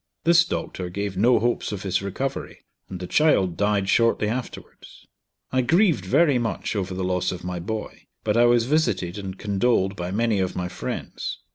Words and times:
This 0.23 0.45
doctor 0.45 0.89
gave 0.89 1.15
no 1.15 1.37
hopes 1.37 1.71
of 1.71 1.83
his 1.83 2.01
recovery, 2.01 2.65
and 2.89 2.99
the 2.99 3.05
child 3.05 3.55
died 3.55 3.87
shortly 3.87 4.27
afterwards. 4.27 5.05
I 5.51 5.61
grieved 5.61 6.05
very 6.05 6.39
much 6.39 6.75
over 6.75 6.95
the 6.95 7.03
loss 7.03 7.31
of 7.31 7.43
my 7.43 7.59
boy; 7.59 8.07
but 8.23 8.35
I 8.35 8.45
was 8.45 8.65
visited 8.65 9.19
and 9.19 9.37
condoled 9.37 9.95
by 9.95 10.09
many 10.09 10.39
of 10.39 10.55
my 10.55 10.69
friends. 10.69 11.37